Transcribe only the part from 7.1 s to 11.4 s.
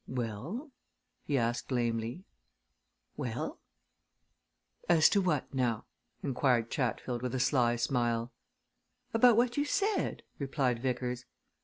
with a sly smile. "About what you said," replied Vickers.